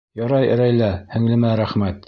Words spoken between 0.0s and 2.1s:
Ярай, Рәйлә һеңлемә рәхмәт.